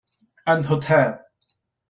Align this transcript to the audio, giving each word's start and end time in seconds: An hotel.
An 0.47 0.63
hotel. 0.63 1.23